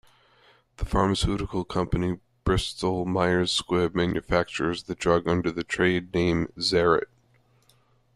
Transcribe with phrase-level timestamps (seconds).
[0.77, 7.05] The pharmaceutical company Bristol-Myers Squibb manufactures the drug under the trade name Zerit.